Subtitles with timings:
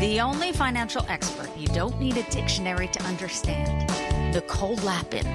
[0.00, 3.90] The only financial expert you don't need a dictionary to understand.
[4.32, 5.26] Nicole Lapin.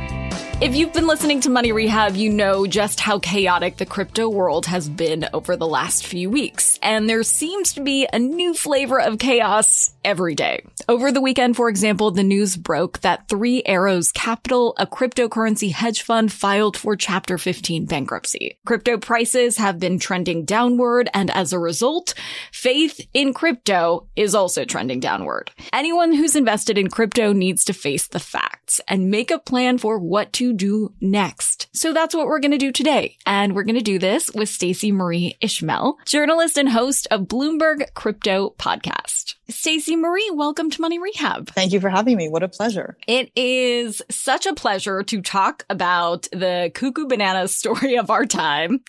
[0.62, 4.66] If you've been listening to Money Rehab, you know just how chaotic the crypto world
[4.68, 6.80] has been over the last few weeks.
[6.82, 10.64] And there seems to be a new flavor of chaos every day.
[10.88, 16.02] Over the weekend, for example, the news broke that Three Arrows Capital, a cryptocurrency hedge
[16.02, 18.58] fund, filed for Chapter 15 bankruptcy.
[18.66, 22.14] Crypto prices have been trending downward, and as a result,
[22.52, 25.52] faith in crypto is also trending downward.
[25.74, 29.98] Anyone who's invested in crypto needs to face the facts and make a plan for
[29.98, 31.53] what to do next.
[31.76, 33.18] So that's what we're going to do today.
[33.26, 38.54] And we're going to do this with Stacy-Marie Ishmael, journalist and host of Bloomberg Crypto
[38.60, 39.34] Podcast.
[39.50, 41.50] Stacy-Marie, welcome to Money Rehab.
[41.50, 42.30] Thank you for having me.
[42.30, 42.96] What a pleasure.
[43.08, 48.82] It is such a pleasure to talk about the cuckoo banana story of our time.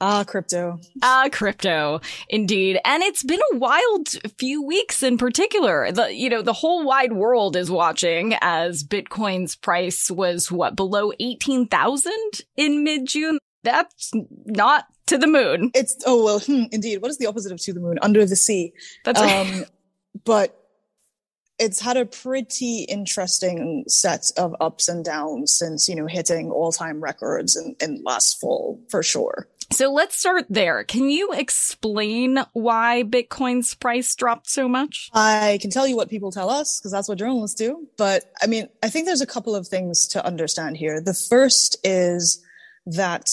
[0.00, 0.80] Ah, crypto.
[1.02, 2.00] Ah, crypto,
[2.30, 2.80] indeed.
[2.82, 5.92] And it's been a wild few weeks in particular.
[5.92, 11.12] The, you know, the whole wide world is watching as Bitcoin's price was what, below
[11.20, 12.12] 18,000
[12.56, 13.38] in mid June?
[13.64, 14.10] That's
[14.44, 15.70] not to the moon.
[15.74, 16.98] It's, oh, well, hmm, indeed.
[17.00, 17.98] What is the opposite of to the moon?
[18.02, 18.72] Under the sea.
[19.04, 19.46] That's right.
[19.46, 19.64] Um,
[20.24, 20.61] but
[21.58, 26.72] it's had a pretty interesting set of ups and downs since, you know, hitting all
[26.72, 29.48] time records in, in last fall for sure.
[29.70, 30.84] So let's start there.
[30.84, 35.08] Can you explain why Bitcoin's price dropped so much?
[35.14, 37.88] I can tell you what people tell us because that's what journalists do.
[37.96, 41.00] But I mean, I think there's a couple of things to understand here.
[41.00, 42.44] The first is
[42.84, 43.30] that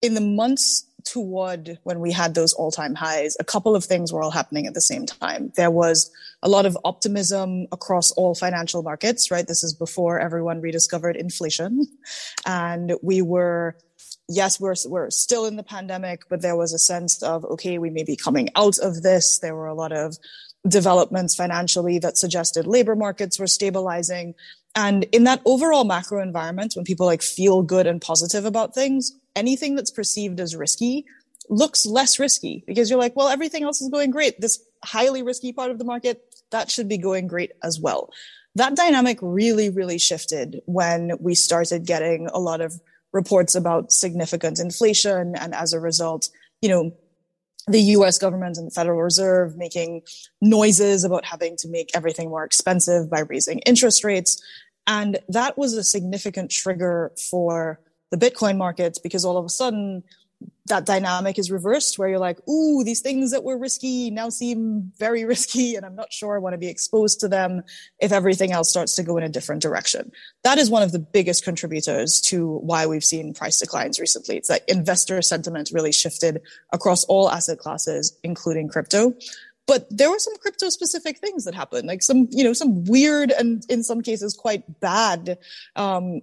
[0.00, 4.12] in the months toward when we had those all time highs, a couple of things
[4.12, 5.52] were all happening at the same time.
[5.56, 6.10] There was
[6.42, 9.46] a lot of optimism across all financial markets, right?
[9.46, 11.86] This is before everyone rediscovered inflation.
[12.44, 13.76] And we were
[14.28, 17.90] yes, we're we're still in the pandemic, but there was a sense of okay, we
[17.90, 19.38] may be coming out of this.
[19.38, 20.16] There were a lot of
[20.66, 24.34] developments financially that suggested labor markets were stabilizing.
[24.74, 29.12] And in that overall macro environment, when people like feel good and positive about things,
[29.36, 31.04] anything that's perceived as risky
[31.48, 34.40] looks less risky because you're like, well, everything else is going great.
[34.40, 38.10] This highly risky part of the market, that should be going great as well.
[38.54, 42.80] That dynamic really, really shifted when we started getting a lot of
[43.12, 45.34] reports about significant inflation.
[45.36, 46.28] And as a result,
[46.60, 46.92] you know,
[47.66, 50.02] the US government and the Federal Reserve making
[50.40, 54.42] noises about having to make everything more expensive by raising interest rates.
[54.86, 57.80] And that was a significant trigger for
[58.10, 60.02] the Bitcoin markets because all of a sudden
[60.66, 64.92] that dynamic is reversed where you're like, ooh, these things that were risky now seem
[64.98, 67.62] very risky, and I'm not sure I want to be exposed to them
[68.00, 70.12] if everything else starts to go in a different direction.
[70.44, 74.36] That is one of the biggest contributors to why we've seen price declines recently.
[74.36, 76.42] It's that investor sentiment really shifted
[76.72, 79.14] across all asset classes, including crypto.
[79.66, 83.30] But there were some crypto specific things that happened, like some, you know, some weird
[83.30, 85.38] and in some cases quite bad
[85.76, 86.20] um,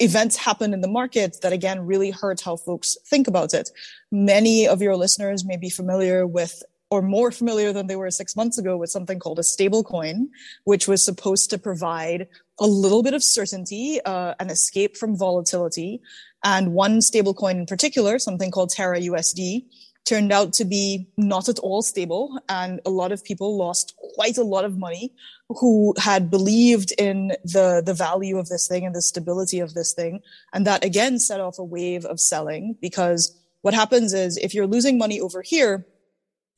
[0.00, 3.70] events happen in the market that again really hurt how folks think about it.
[4.10, 8.34] Many of your listeners may be familiar with or more familiar than they were six
[8.34, 10.28] months ago with something called a stable coin,
[10.64, 12.26] which was supposed to provide
[12.58, 16.00] a little bit of certainty, uh, an escape from volatility.
[16.42, 19.66] And one stable coin in particular, something called Terra USD,
[20.04, 22.40] turned out to be not at all stable.
[22.48, 25.14] And a lot of people lost quite a lot of money
[25.48, 29.92] who had believed in the, the value of this thing and the stability of this
[29.92, 30.20] thing.
[30.52, 34.66] And that again set off a wave of selling because what happens is if you're
[34.66, 35.86] losing money over here,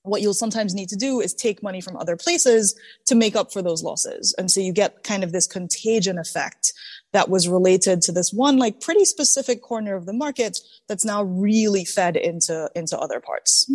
[0.03, 3.53] what you'll sometimes need to do is take money from other places to make up
[3.53, 4.35] for those losses.
[4.37, 6.73] And so you get kind of this contagion effect
[7.12, 11.23] that was related to this one like pretty specific corner of the market that's now
[11.23, 13.70] really fed into into other parts.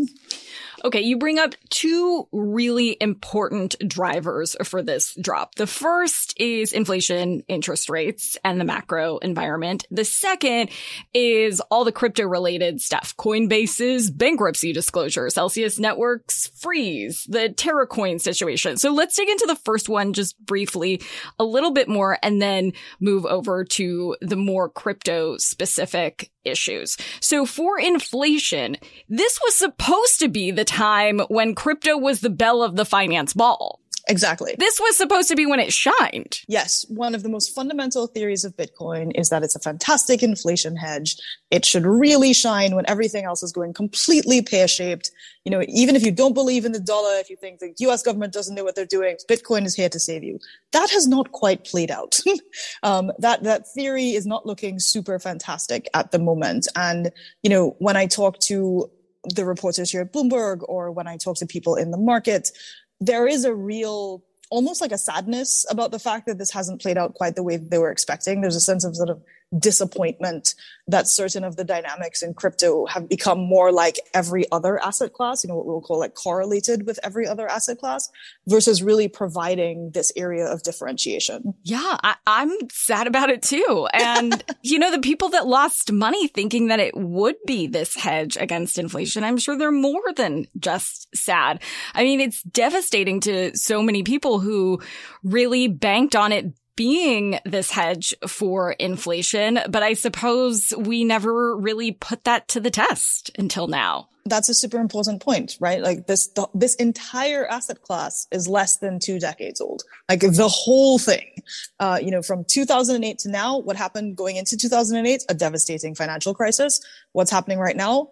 [0.85, 5.55] Okay, you bring up two really important drivers for this drop.
[5.55, 9.85] The first is inflation, interest rates, and the macro environment.
[9.89, 10.69] The second
[11.15, 13.15] is all the crypto related stuff.
[13.17, 18.77] Coinbase's bankruptcy disclosure, Celsius Networks freeze, the TerraCoin situation.
[18.77, 21.01] So let's dig into the first one just briefly
[21.39, 26.97] a little bit more and then move over to the more crypto specific issues.
[27.19, 28.77] So for inflation,
[29.09, 33.33] this was supposed to be the time when crypto was the belle of the finance
[33.33, 33.79] ball.
[34.09, 34.55] Exactly.
[34.57, 36.41] This was supposed to be when it shined.
[36.47, 36.85] Yes.
[36.89, 41.17] One of the most fundamental theories of Bitcoin is that it's a fantastic inflation hedge.
[41.51, 45.11] It should really shine when everything else is going completely pear shaped.
[45.43, 48.01] You know, even if you don't believe in the dollar, if you think the US
[48.01, 50.39] government doesn't know what they're doing, Bitcoin is here to save you.
[50.71, 52.19] That has not quite played out.
[52.83, 56.67] um, that, that theory is not looking super fantastic at the moment.
[56.75, 57.11] And,
[57.43, 58.89] you know, when I talk to
[59.35, 62.51] the reporters here at Bloomberg or when I talk to people in the market,
[62.99, 66.97] there is a real almost like a sadness about the fact that this hasn't played
[66.97, 68.41] out quite the way they were expecting.
[68.41, 69.21] There's a sense of sort of
[69.57, 70.55] disappointment
[70.87, 75.43] that certain of the dynamics in crypto have become more like every other asset class,
[75.43, 78.09] you know, what we'll call like correlated with every other asset class
[78.47, 81.53] versus really providing this area of differentiation.
[81.63, 83.87] Yeah, I, am sad about it too.
[83.93, 88.37] And, you know, the people that lost money thinking that it would be this hedge
[88.37, 91.61] against inflation, I'm sure they're more than just sad.
[91.93, 94.81] I mean, it's devastating to so many people who
[95.23, 101.91] really banked on it being this hedge for inflation, but I suppose we never really
[101.91, 104.07] put that to the test until now.
[104.25, 105.81] That's a super important point, right?
[105.81, 109.83] Like this, the, this entire asset class is less than two decades old.
[110.07, 111.41] Like the whole thing,
[111.79, 115.23] uh, you know, from 2008 to now, what happened going into 2008?
[115.29, 116.81] A devastating financial crisis.
[117.13, 118.09] What's happening right now?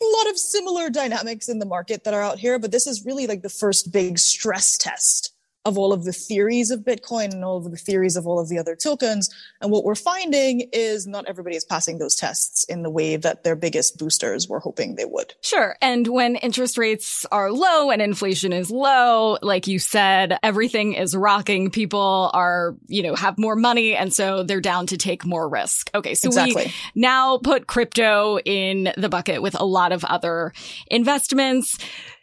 [0.00, 3.04] A lot of similar dynamics in the market that are out here, but this is
[3.04, 5.31] really like the first big stress test
[5.64, 8.48] of all of the theories of Bitcoin and all of the theories of all of
[8.48, 9.30] the other tokens.
[9.60, 13.44] And what we're finding is not everybody is passing those tests in the way that
[13.44, 15.34] their biggest boosters were hoping they would.
[15.40, 15.76] Sure.
[15.80, 21.14] And when interest rates are low and inflation is low, like you said, everything is
[21.14, 21.70] rocking.
[21.70, 23.94] People are, you know, have more money.
[23.94, 25.90] And so they're down to take more risk.
[25.94, 26.14] Okay.
[26.14, 26.66] So exactly.
[26.66, 30.52] we now put crypto in the bucket with a lot of other
[30.88, 31.78] investments.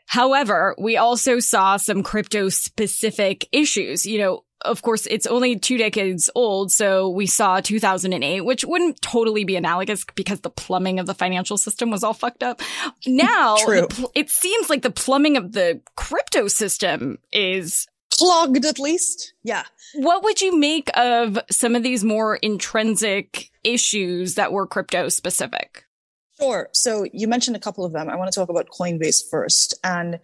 [0.09, 4.07] However, we also saw some crypto specific issues.
[4.07, 6.71] You know, of course, it's only two decades old.
[6.71, 11.57] So we saw 2008, which wouldn't totally be analogous because the plumbing of the financial
[11.57, 12.59] system was all fucked up.
[13.05, 19.35] Now, pl- it seems like the plumbing of the crypto system is clogged at least.
[19.43, 19.63] Yeah.
[19.93, 25.85] What would you make of some of these more intrinsic issues that were crypto specific?
[26.39, 26.69] Sure.
[26.71, 28.09] So you mentioned a couple of them.
[28.09, 29.73] I want to talk about Coinbase first.
[29.83, 30.19] And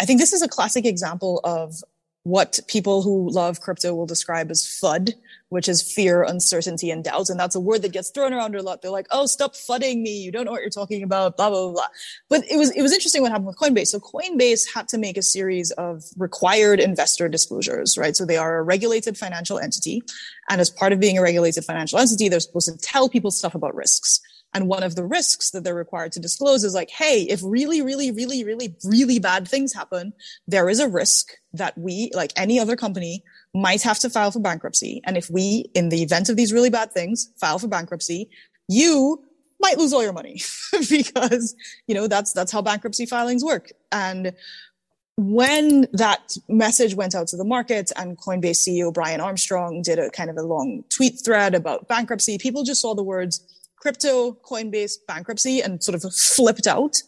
[0.00, 1.82] I think this is a classic example of
[2.24, 5.14] what people who love crypto will describe as FUD,
[5.50, 7.28] which is fear, uncertainty, and doubt.
[7.28, 8.80] And that's a word that gets thrown around a lot.
[8.80, 10.16] They're like, oh, stop fudding me.
[10.16, 11.86] You don't know what you're talking about, blah, blah, blah.
[12.28, 13.88] But it was, it was interesting what happened with Coinbase.
[13.88, 18.16] So Coinbase had to make a series of required investor disclosures, right?
[18.16, 20.02] So they are a regulated financial entity.
[20.48, 23.54] And as part of being a regulated financial entity, they're supposed to tell people stuff
[23.54, 24.20] about risks.
[24.52, 27.82] And one of the risks that they're required to disclose is like, hey, if really,
[27.82, 30.12] really, really, really, really bad things happen,
[30.48, 33.22] there is a risk that we, like any other company,
[33.54, 35.00] might have to file for bankruptcy.
[35.04, 38.30] And if we, in the event of these really bad things, file for bankruptcy,
[38.68, 39.24] you
[39.60, 40.40] might lose all your money
[40.88, 41.54] because,
[41.86, 43.72] you know, that's, that's how bankruptcy filings work.
[43.92, 44.32] And
[45.16, 50.10] when that message went out to the market and Coinbase CEO Brian Armstrong did a
[50.10, 53.44] kind of a long tweet thread about bankruptcy, people just saw the words
[53.80, 57.02] crypto Coinbase bankruptcy and sort of flipped out.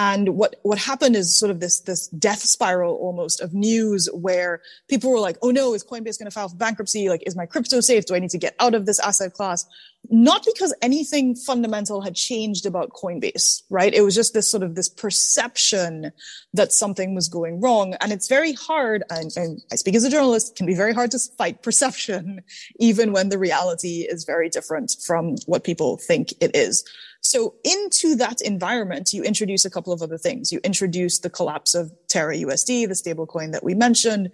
[0.00, 4.62] And what, what happened is sort of this, this death spiral almost of news where
[4.88, 7.08] people were like, Oh no, is Coinbase going to file for bankruptcy?
[7.08, 8.06] Like, is my crypto safe?
[8.06, 9.66] Do I need to get out of this asset class?
[10.08, 13.92] Not because anything fundamental had changed about Coinbase, right?
[13.92, 16.12] It was just this sort of this perception
[16.54, 17.94] that something was going wrong.
[18.00, 19.02] And it's very hard.
[19.10, 22.42] And, and I speak as a journalist, can be very hard to fight perception,
[22.78, 26.84] even when the reality is very different from what people think it is.
[27.28, 30.50] So into that environment, you introduce a couple of other things.
[30.50, 34.30] You introduce the collapse of Terra USD, the stablecoin that we mentioned,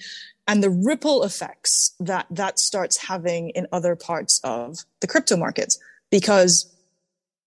[0.46, 5.76] and the ripple effects that that starts having in other parts of the crypto markets.
[6.12, 6.72] Because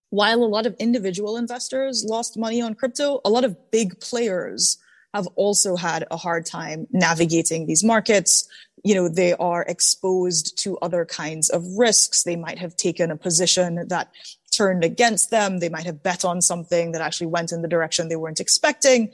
[0.09, 4.77] while a lot of individual investors lost money on crypto, a lot of big players
[5.13, 8.49] have also had a hard time navigating these markets.
[8.83, 12.23] You know, they are exposed to other kinds of risks.
[12.23, 14.11] They might have taken a position that
[14.57, 15.59] turned against them.
[15.59, 19.11] They might have bet on something that actually went in the direction they weren't expecting.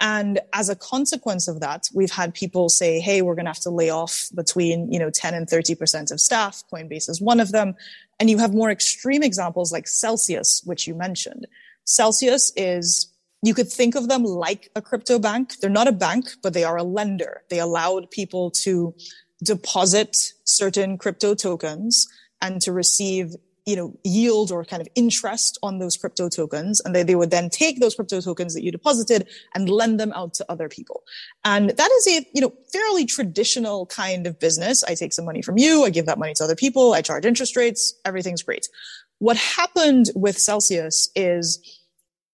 [0.00, 3.60] And as a consequence of that, we've had people say, Hey, we're going to have
[3.60, 6.62] to lay off between, you know, 10 and 30% of staff.
[6.72, 7.74] Coinbase is one of them.
[8.18, 11.46] And you have more extreme examples like Celsius, which you mentioned.
[11.84, 15.54] Celsius is you could think of them like a crypto bank.
[15.60, 17.42] They're not a bank, but they are a lender.
[17.50, 18.94] They allowed people to
[19.42, 22.08] deposit certain crypto tokens
[22.40, 23.34] and to receive
[23.66, 27.30] you know yield or kind of interest on those crypto tokens and they, they would
[27.30, 31.02] then take those crypto tokens that you deposited and lend them out to other people
[31.44, 35.42] and that is a you know fairly traditional kind of business i take some money
[35.42, 38.68] from you i give that money to other people i charge interest rates everything's great
[39.18, 41.80] what happened with celsius is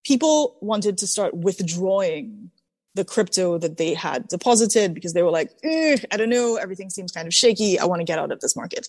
[0.05, 2.51] people wanted to start withdrawing
[2.95, 6.91] the crypto that they had deposited because they were like, eh, I don't know, everything
[6.91, 7.79] seems kind of shaky.
[7.79, 8.89] I want to get out of this market.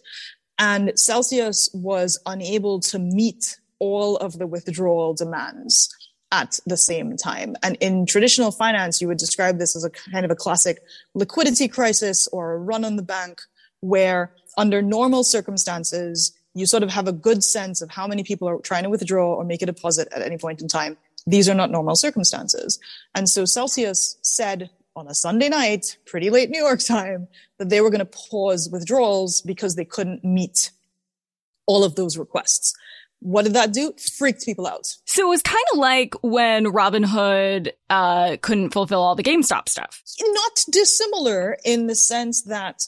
[0.61, 5.89] And Celsius was unable to meet all of the withdrawal demands
[6.31, 7.55] at the same time.
[7.63, 10.83] And in traditional finance, you would describe this as a kind of a classic
[11.15, 13.41] liquidity crisis or a run on the bank
[13.79, 18.47] where under normal circumstances, you sort of have a good sense of how many people
[18.47, 20.95] are trying to withdraw or make a deposit at any point in time.
[21.25, 22.79] These are not normal circumstances.
[23.15, 27.81] And so Celsius said on a Sunday night, pretty late New York time, that they
[27.81, 30.71] were going to pause withdrawals because they couldn't meet
[31.65, 32.73] all of those requests.
[33.19, 33.93] What did that do?
[34.17, 34.97] Freaked people out.
[35.05, 40.01] So it was kind of like when Robinhood uh, couldn't fulfill all the GameStop stuff.
[40.19, 42.87] Not dissimilar in the sense that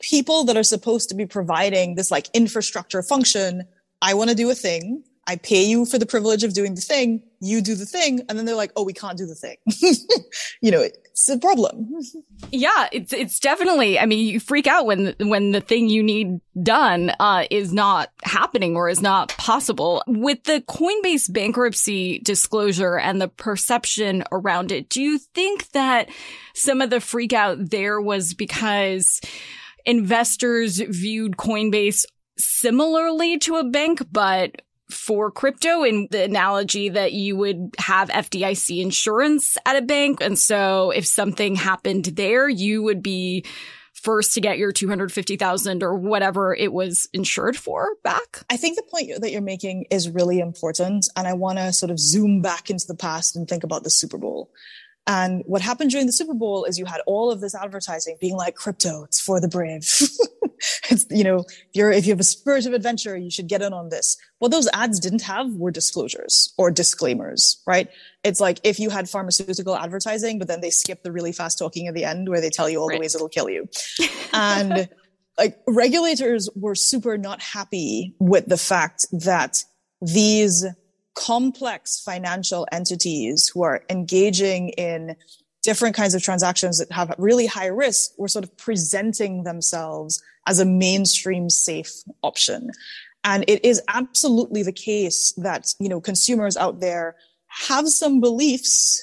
[0.00, 3.64] people that are supposed to be providing this like infrastructure function,
[4.00, 5.04] I want to do a thing.
[5.26, 7.22] I pay you for the privilege of doing the thing.
[7.40, 8.20] You do the thing.
[8.28, 9.56] And then they're like, oh, we can't do the thing.
[10.60, 11.90] you know, it's a problem.
[12.50, 16.40] Yeah, it's, it's definitely, I mean, you freak out when, when the thing you need
[16.62, 20.04] done, uh, is not happening or is not possible.
[20.06, 26.10] With the Coinbase bankruptcy disclosure and the perception around it, do you think that
[26.54, 29.20] some of the freak out there was because
[29.84, 32.04] investors viewed Coinbase
[32.36, 38.82] similarly to a bank, but for crypto in the analogy that you would have FDIC
[38.82, 40.20] insurance at a bank.
[40.20, 43.44] And so if something happened there, you would be
[43.94, 48.44] first to get your 250,000 or whatever it was insured for back.
[48.50, 51.08] I think the point that you're making is really important.
[51.16, 53.90] And I want to sort of zoom back into the past and think about the
[53.90, 54.50] Super Bowl.
[55.06, 58.36] And what happened during the Super Bowl is you had all of this advertising being
[58.36, 59.82] like crypto, it's for the brave.
[60.90, 63.60] it's, you know, if you're, if you have a spirit of adventure, you should get
[63.60, 64.16] in on this.
[64.38, 67.88] What those ads didn't have were disclosures or disclaimers, right?
[68.22, 71.86] It's like if you had pharmaceutical advertising, but then they skip the really fast talking
[71.86, 72.96] at the end where they tell you all right.
[72.96, 73.68] the ways it'll kill you.
[74.32, 74.88] and
[75.36, 79.62] like regulators were super not happy with the fact that
[80.00, 80.64] these
[81.14, 85.16] complex financial entities who are engaging in
[85.62, 90.60] different kinds of transactions that have really high risk were sort of presenting themselves as
[90.60, 92.70] a mainstream safe option.
[93.24, 97.16] And it is absolutely the case that, you know, consumers out there
[97.48, 99.02] have some beliefs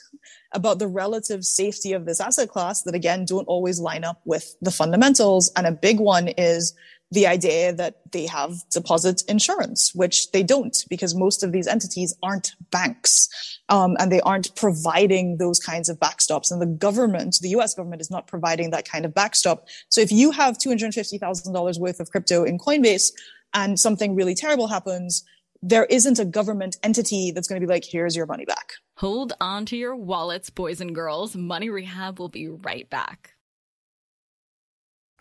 [0.54, 4.56] about the relative safety of this asset class that again don't always line up with
[4.62, 5.52] the fundamentals.
[5.56, 6.76] And a big one is
[7.12, 12.16] the idea that they have deposit insurance, which they don't because most of these entities
[12.24, 13.28] aren't banks.
[13.68, 16.52] Um, and they aren't providing those kinds of backstops.
[16.52, 19.68] And the government, the US government is not providing that kind of backstop.
[19.90, 23.12] So if you have $250,000 worth of crypto in Coinbase
[23.54, 25.24] and something really terrible happens,
[25.62, 28.74] there isn't a government entity that's going to be like, here's your money back.
[28.96, 31.36] Hold on to your wallets, boys and girls.
[31.36, 33.36] Money Rehab will be right back.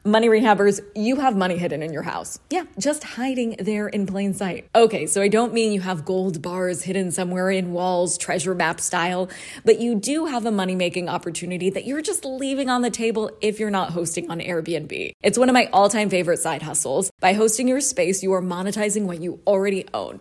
[0.04, 2.38] Money rehabbers, you have money hidden in your house.
[2.48, 4.66] Yeah, just hiding there in plain sight.
[4.74, 8.80] Okay, so I don't mean you have gold bars hidden somewhere in walls, treasure map
[8.80, 9.28] style,
[9.62, 13.30] but you do have a money making opportunity that you're just leaving on the table
[13.42, 15.12] if you're not hosting on Airbnb.
[15.22, 17.10] It's one of my all time favorite side hustles.
[17.20, 20.20] By hosting your space, you are monetizing what you already own.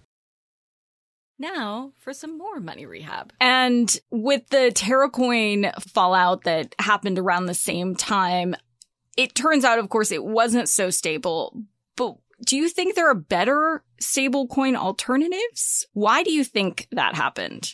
[1.41, 3.33] Now for some more money rehab.
[3.41, 8.55] And with the TerraCoin fallout that happened around the same time,
[9.17, 11.59] it turns out, of course, it wasn't so stable.
[11.97, 15.87] But do you think there are better stablecoin alternatives?
[15.93, 17.73] Why do you think that happened?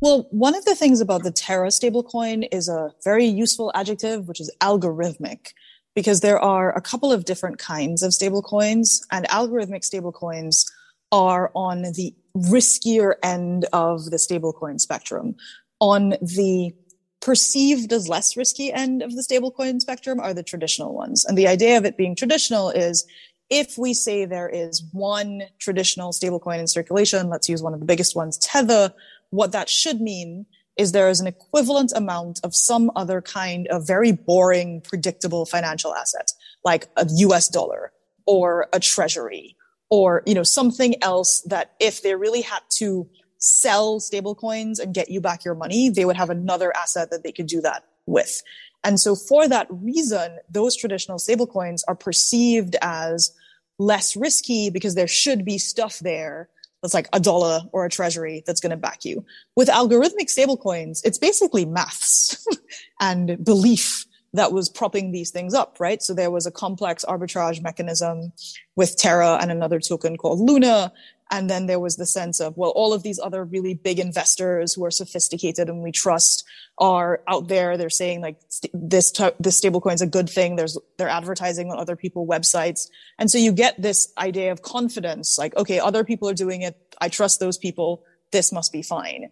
[0.00, 4.40] Well, one of the things about the Terra stablecoin is a very useful adjective, which
[4.40, 5.52] is algorithmic,
[5.96, 10.70] because there are a couple of different kinds of stablecoins, and algorithmic stablecoins
[11.14, 15.36] are on the riskier end of the stablecoin spectrum.
[15.80, 16.74] On the
[17.20, 21.24] perceived as less risky end of the stablecoin spectrum are the traditional ones.
[21.24, 23.06] And the idea of it being traditional is
[23.48, 27.86] if we say there is one traditional stablecoin in circulation, let's use one of the
[27.86, 28.92] biggest ones, Tether,
[29.30, 33.86] what that should mean is there is an equivalent amount of some other kind of
[33.86, 36.32] very boring, predictable financial asset,
[36.64, 37.92] like a US dollar
[38.26, 39.56] or a treasury
[39.90, 45.10] or, you know, something else that if they really had to sell stablecoins and get
[45.10, 48.42] you back your money, they would have another asset that they could do that with.
[48.82, 53.32] And so for that reason, those traditional stablecoins are perceived as
[53.78, 56.48] less risky because there should be stuff there
[56.82, 59.24] that's like a dollar or a treasury that's going to back you.
[59.56, 62.46] With algorithmic stablecoins, it's basically maths
[63.00, 66.02] and belief that was propping these things up, right?
[66.02, 68.32] So there was a complex arbitrage mechanism
[68.76, 70.92] with Terra and another token called Luna
[71.30, 74.74] and then there was the sense of, well, all of these other really big investors
[74.74, 76.44] who are sophisticated and we trust
[76.78, 77.76] are out there.
[77.76, 80.56] They're saying like st- this, t- this stablecoin is a good thing.
[80.56, 82.88] There's, they're advertising on other people websites.
[83.18, 86.76] And so you get this idea of confidence, like, okay, other people are doing it.
[87.00, 88.04] I trust those people.
[88.30, 89.30] This must be fine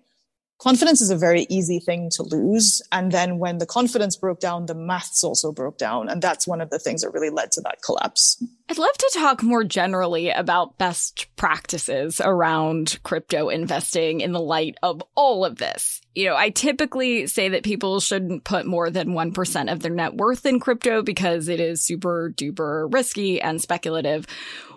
[0.62, 2.80] confidence is a very easy thing to lose.
[2.92, 6.08] And then when the confidence broke down, the maths also broke down.
[6.08, 8.42] And that's one of the things that really led to that collapse.
[8.68, 14.76] I'd love to talk more generally about best practices around crypto investing in the light
[14.84, 16.00] of all of this.
[16.14, 20.14] You know, I typically say that people shouldn't put more than 1% of their net
[20.14, 24.26] worth in crypto because it is super duper risky and speculative.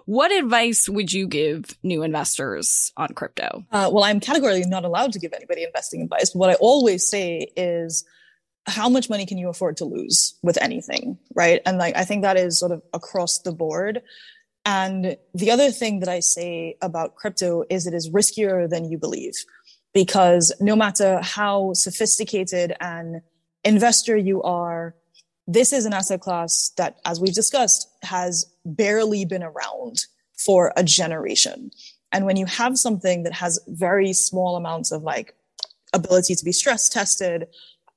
[0.05, 3.65] What advice would you give new investors on crypto?
[3.71, 6.29] Uh, well, I'm categorically not allowed to give anybody investing advice.
[6.31, 8.05] But what I always say is,
[8.67, 11.61] how much money can you afford to lose with anything, right?
[11.65, 14.01] And like, I think that is sort of across the board.
[14.65, 18.97] And the other thing that I say about crypto is it is riskier than you
[18.97, 19.33] believe
[19.93, 23.21] because no matter how sophisticated an
[23.63, 24.95] investor you are,
[25.47, 30.05] this is an asset class that, as we've discussed, has barely been around
[30.38, 31.71] for a generation.
[32.12, 35.36] And when you have something that has very small amounts of like
[35.93, 37.47] ability to be stress tested,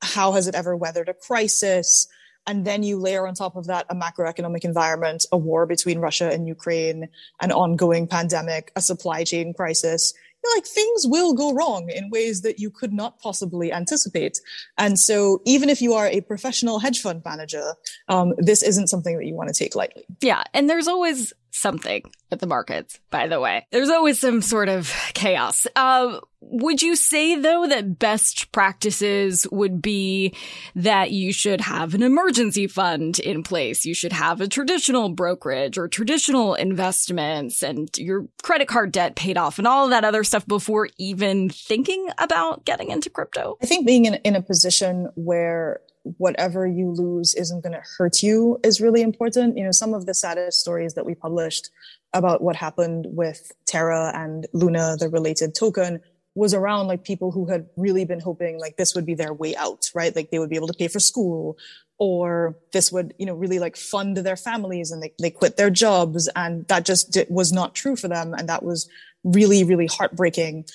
[0.02, 2.06] how has it ever weathered a crisis?
[2.46, 6.30] And then you layer on top of that a macroeconomic environment, a war between Russia
[6.30, 7.08] and Ukraine,
[7.40, 10.14] an ongoing pandemic, a supply chain crisis
[10.55, 14.40] like things will go wrong in ways that you could not possibly anticipate.
[14.77, 17.74] And so even if you are a professional hedge fund manager,
[18.09, 20.05] um, this isn't something that you want to take lightly.
[20.20, 20.44] Yeah.
[20.55, 23.66] And there's always something at the markets, by the way.
[23.70, 25.66] There's always some sort of chaos.
[25.74, 30.34] Uh, would you say though that best practices would be
[30.74, 33.84] that you should have an emergency fund in place?
[33.84, 39.37] You should have a traditional brokerage or traditional investments and your credit card debt paid
[39.37, 43.56] off and all of that other stuff before even thinking about getting into crypto?
[43.62, 48.22] I think being in, in a position where whatever you lose isn't going to hurt
[48.22, 49.56] you is really important.
[49.56, 51.70] You know, some of the saddest stories that we published
[52.12, 56.00] about what happened with Terra and Luna, the related token,
[56.34, 59.56] was around like people who had really been hoping like this would be their way
[59.56, 60.14] out, right?
[60.14, 61.58] Like they would be able to pay for school
[61.98, 65.68] or this would, you know, really like fund their families and they, they quit their
[65.68, 66.28] jobs.
[66.37, 68.34] And that just was not true for them.
[68.34, 68.88] And that was
[69.24, 70.66] really, really heartbreaking.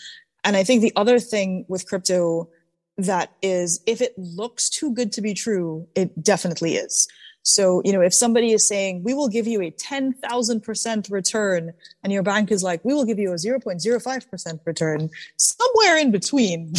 [0.43, 2.49] And I think the other thing with crypto
[2.97, 7.08] that is if it looks too good to be true, it definitely is.
[7.43, 12.13] So, you know, if somebody is saying, we will give you a 10,000% return and
[12.13, 16.71] your bank is like, we will give you a 0.05% return, somewhere in between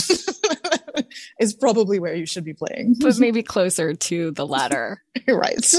[1.39, 2.97] is probably where you should be playing.
[3.05, 5.03] But maybe closer to the latter.
[5.29, 5.75] right.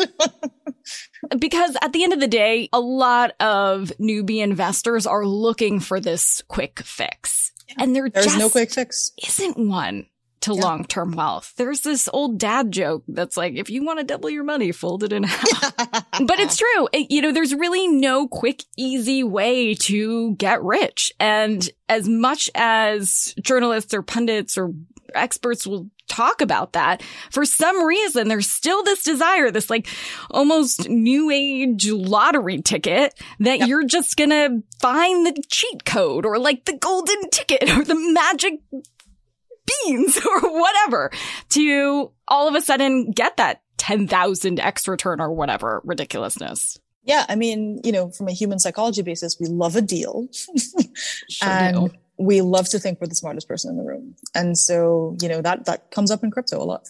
[1.40, 6.00] because at the end of the day, a lot of newbie investors are looking for
[6.00, 7.52] this quick fix.
[7.80, 9.12] And there There's just no quick fix.
[9.28, 10.06] isn't one
[10.46, 10.62] to yeah.
[10.62, 11.54] long term wealth.
[11.58, 15.04] There's this old dad joke that's like, if you want to double your money, fold
[15.04, 15.52] it in half.
[15.82, 16.88] but it's true.
[16.94, 21.12] It, you know, there's really no quick, easy way to get rich.
[21.20, 24.72] And as much as journalists or pundits or
[25.16, 29.88] experts will talk about that, for some reason, there's still this desire, this like
[30.30, 33.68] almost new age lottery ticket that yep.
[33.68, 37.96] you're just going to find the cheat code or like the golden ticket or the
[37.96, 38.60] magic
[39.66, 41.12] beans or whatever
[41.50, 46.80] to all of a sudden get that 10,000 X return or whatever ridiculousness.
[47.04, 47.26] Yeah.
[47.30, 50.28] I mean, you know, from a human psychology basis, we love a deal.
[51.30, 51.96] sure and do.
[52.18, 54.16] we love to think we're the smartest person in the room.
[54.34, 56.90] And so, you know, that, that comes up in crypto a lot.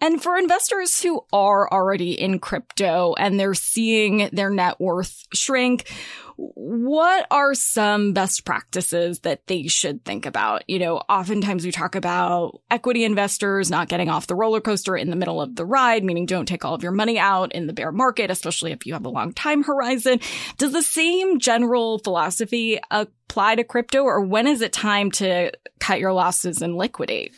[0.00, 5.92] And for investors who are already in crypto and they're seeing their net worth shrink,
[6.40, 10.62] what are some best practices that they should think about?
[10.68, 15.10] You know, oftentimes we talk about equity investors not getting off the roller coaster in
[15.10, 17.72] the middle of the ride, meaning don't take all of your money out in the
[17.72, 20.20] bear market, especially if you have a long time horizon.
[20.58, 25.98] Does the same general philosophy apply to crypto or when is it time to cut
[25.98, 27.34] your losses and liquidate?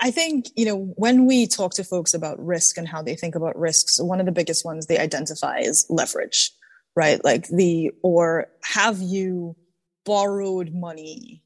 [0.00, 3.36] I think, you know, when we talk to folks about risk and how they think
[3.36, 6.50] about risks, one of the biggest ones they identify is leverage,
[6.96, 7.22] right?
[7.24, 9.56] Like the, or have you
[10.04, 11.42] borrowed money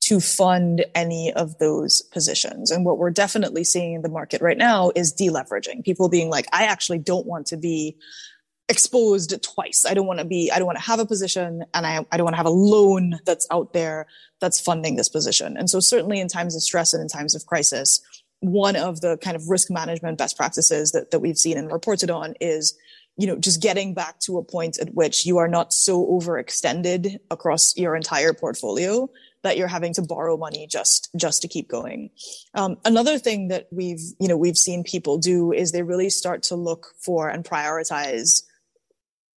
[0.00, 2.70] to fund any of those positions?
[2.70, 5.84] And what we're definitely seeing in the market right now is deleveraging.
[5.84, 7.96] People being like, I actually don't want to be
[8.70, 9.86] exposed twice.
[9.88, 12.16] I don't want to be, I don't want to have a position and I, I
[12.16, 14.06] don't want to have a loan that's out there
[14.40, 15.56] that's funding this position.
[15.56, 18.00] And so certainly in times of stress and in times of crisis,
[18.40, 22.10] one of the kind of risk management best practices that, that we've seen and reported
[22.10, 22.76] on is,
[23.18, 27.18] you know, just getting back to a point at which you are not so overextended
[27.30, 29.10] across your entire portfolio
[29.42, 32.10] that you're having to borrow money just just to keep going.
[32.54, 36.44] Um, another thing that we've you know we've seen people do is they really start
[36.44, 38.44] to look for and prioritize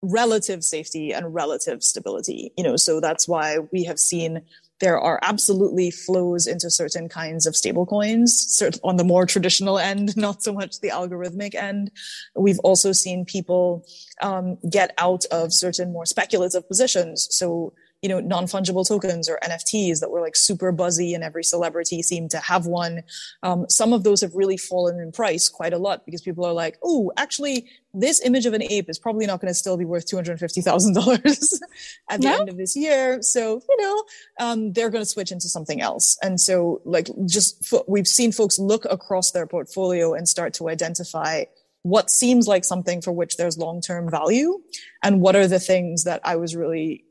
[0.01, 2.51] relative safety and relative stability.
[2.57, 4.41] You know, so that's why we have seen
[4.79, 10.43] there are absolutely flows into certain kinds of stablecoins on the more traditional end, not
[10.43, 11.91] so much the algorithmic end.
[12.35, 13.85] We've also seen people
[14.21, 17.27] um, get out of certain more speculative positions.
[17.31, 22.01] So you know, non-fungible tokens or NFTs that were like super buzzy and every celebrity
[22.01, 23.03] seemed to have one.
[23.43, 26.53] Um, some of those have really fallen in price quite a lot because people are
[26.53, 29.83] like, oh, actually, this image of an ape is probably not going to still be
[29.83, 31.59] worth $250,000
[32.09, 32.39] at the no?
[32.39, 33.21] end of this year.
[33.21, 34.03] So, you know,
[34.39, 36.17] um, they're going to switch into something else.
[36.23, 41.43] And so like just we've seen folks look across their portfolio and start to identify
[41.83, 44.59] what seems like something for which there's long-term value
[45.03, 47.05] and what are the things that I was really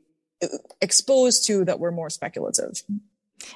[0.81, 2.83] exposed to that were more speculative.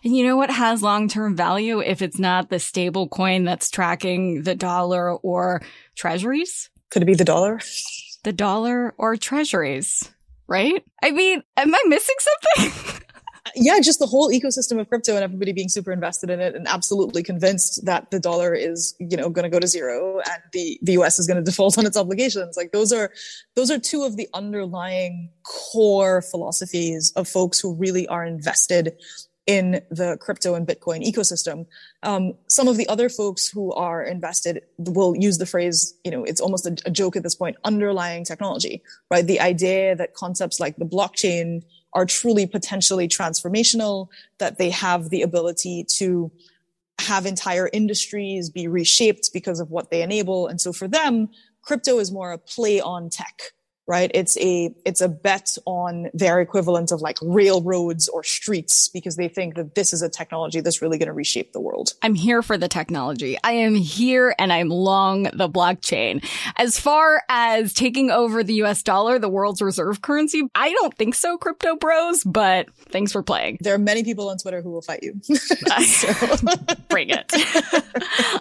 [0.03, 3.69] And you know what has long term value if it's not the stable coin that's
[3.69, 5.61] tracking the dollar or
[5.95, 6.69] treasuries?
[6.89, 7.59] Could it be the dollar?
[8.23, 10.09] The dollar or treasuries,
[10.47, 10.83] right?
[11.01, 12.99] I mean, am I missing something?
[13.55, 16.67] yeah, just the whole ecosystem of crypto and everybody being super invested in it and
[16.67, 20.79] absolutely convinced that the dollar is, you know, going to go to zero and the,
[20.81, 22.55] the US is going to default on its obligations.
[22.55, 23.11] Like those are,
[23.55, 28.93] those are two of the underlying core philosophies of folks who really are invested
[29.45, 31.65] in the crypto and Bitcoin ecosystem.
[32.01, 36.23] Um, some of the other folks who are invested will use the phrase, you know,
[36.23, 39.27] it's almost a, a joke at this point, underlying technology, right?
[39.27, 44.07] The idea that concepts like the blockchain are truly potentially transformational,
[44.39, 46.31] that they have the ability to
[46.99, 50.47] have entire industries be reshaped because of what they enable.
[50.47, 51.29] And so for them,
[51.61, 53.53] crypto is more a play on tech
[53.87, 54.09] right?
[54.13, 59.27] It's a, it's a bet on their equivalent of like railroads or streets because they
[59.27, 61.93] think that this is a technology that's really going to reshape the world.
[62.01, 63.37] I'm here for the technology.
[63.43, 66.25] I am here and I'm long the blockchain.
[66.57, 71.15] As far as taking over the US dollar, the world's reserve currency, I don't think
[71.15, 73.57] so, crypto bros, but thanks for playing.
[73.61, 75.19] There are many people on Twitter who will fight you.
[76.89, 77.31] Bring it.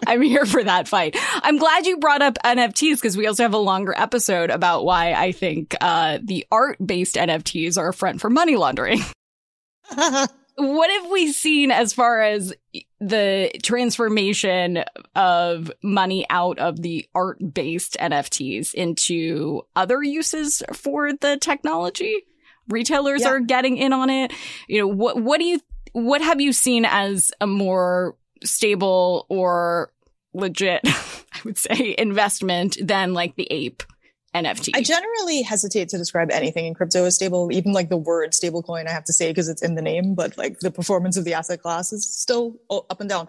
[0.06, 1.16] I'm here for that fight.
[1.18, 5.12] I'm glad you brought up NFTs because we also have a longer episode about why
[5.12, 9.00] I think uh, the art based NFTs are a front for money laundering.
[10.56, 12.54] what have we seen as far as
[13.00, 21.36] the transformation of money out of the art based NFTs into other uses for the
[21.40, 22.24] technology?
[22.68, 23.28] Retailers yeah.
[23.28, 24.32] are getting in on it.
[24.68, 25.60] You know, what, what do you,
[25.92, 29.92] what have you seen as a more stable or
[30.34, 33.82] legit, I would say, investment than like the ape
[34.34, 34.70] NFT?
[34.74, 38.86] I generally hesitate to describe anything in crypto as stable, even like the word stablecoin,
[38.86, 41.34] I have to say, because it's in the name, but like the performance of the
[41.34, 43.28] asset class is still up and down.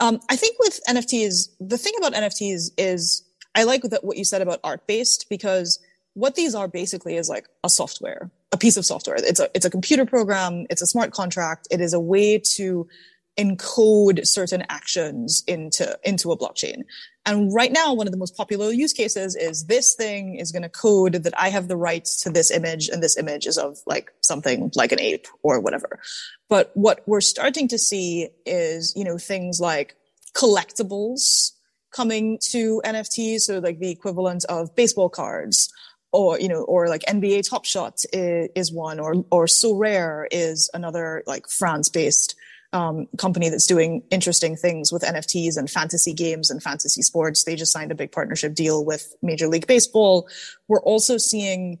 [0.00, 4.42] Um, I think with NFTs, the thing about NFTs is I like what you said
[4.42, 5.80] about art based because
[6.14, 9.16] what these are basically is like a software, a piece of software.
[9.18, 10.66] It's a, it's a computer program.
[10.70, 11.68] It's a smart contract.
[11.70, 12.88] It is a way to
[13.38, 16.82] encode certain actions into into a blockchain.
[17.24, 20.62] And right now, one of the most popular use cases is this thing is going
[20.62, 23.78] to code that I have the rights to this image, and this image is of
[23.86, 26.00] like something like an ape or whatever.
[26.48, 29.94] But what we're starting to see is, you know, things like
[30.34, 31.52] collectibles
[31.92, 35.72] coming to NFTs, so like the equivalent of baseball cards
[36.10, 40.70] or you know or like nba top shot is, is one or or Sorare is
[40.72, 42.34] another like france based
[42.72, 47.56] um, company that's doing interesting things with nfts and fantasy games and fantasy sports they
[47.56, 50.28] just signed a big partnership deal with major league baseball
[50.68, 51.78] we're also seeing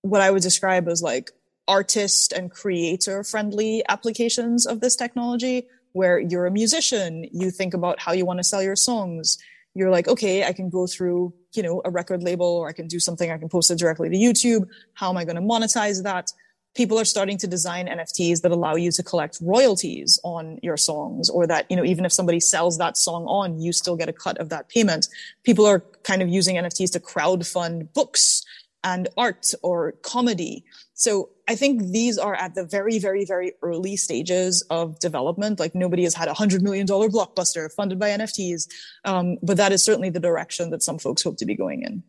[0.00, 1.30] what i would describe as like
[1.68, 8.00] artist and creator friendly applications of this technology where you're a musician you think about
[8.00, 9.38] how you want to sell your songs
[9.74, 12.88] you're like, okay, I can go through, you know, a record label or I can
[12.88, 14.68] do something, I can post it directly to YouTube.
[14.94, 16.30] How am I going to monetize that?
[16.74, 21.28] People are starting to design NFTs that allow you to collect royalties on your songs
[21.28, 24.12] or that, you know, even if somebody sells that song on, you still get a
[24.12, 25.08] cut of that payment.
[25.42, 28.42] People are kind of using NFTs to crowd fund books
[28.84, 30.64] and art or comedy.
[30.94, 35.60] So I think these are at the very, very, very early stages of development.
[35.60, 38.68] Like nobody has had a hundred million dollar blockbuster funded by NFTs.
[39.04, 42.02] Um, but that is certainly the direction that some folks hope to be going in.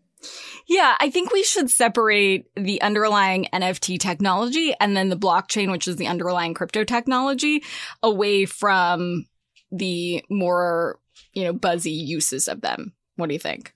[0.68, 5.88] Yeah, I think we should separate the underlying NFT technology and then the blockchain, which
[5.88, 7.64] is the underlying crypto technology,
[8.02, 9.26] away from
[9.72, 11.00] the more,
[11.34, 12.94] you know, buzzy uses of them.
[13.16, 13.74] What do you think?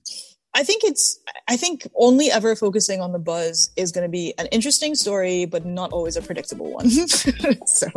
[0.53, 4.33] I think it's, I think only ever focusing on the buzz is going to be
[4.39, 6.89] an interesting story, but not always a predictable one.
[7.67, 7.87] so,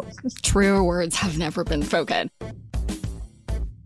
[0.42, 2.30] truer words have never been spoken.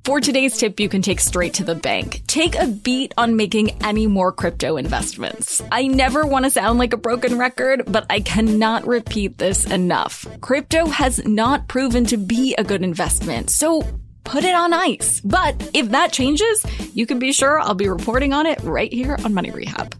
[0.05, 2.25] For today's tip, you can take straight to the bank.
[2.27, 5.63] Take a beat on making any more crypto investments.
[5.73, 10.27] I never want to sound like a broken record, but I cannot repeat this enough.
[10.43, 13.81] Crypto has not proven to be a good investment, so
[14.25, 15.23] put it on ice.
[15.23, 19.17] But if that changes, you can be sure I'll be reporting on it right here
[19.25, 19.95] on Money Rehab.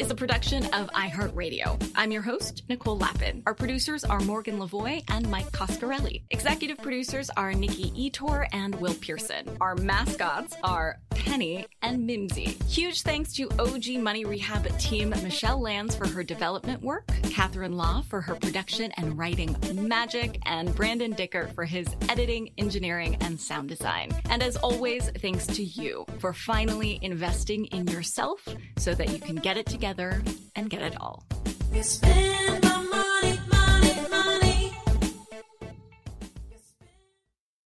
[0.00, 1.92] Is a production of iHeartRadio.
[1.94, 3.42] I'm your host, Nicole Lapin.
[3.44, 6.22] Our producers are Morgan Lavoie and Mike Coscarelli.
[6.30, 9.58] Executive producers are Nikki Ettore and Will Pearson.
[9.60, 12.56] Our mascots are Penny and Mimsy.
[12.66, 18.00] Huge thanks to OG Money Rehab team Michelle Lands for her development work, Catherine Law
[18.08, 23.68] for her production and writing magic, and Brandon Dicker for his editing, engineering, and sound
[23.68, 24.10] design.
[24.30, 29.36] And as always, thanks to you for finally investing in yourself so that you can
[29.36, 30.22] get it together
[30.54, 31.24] and get it all.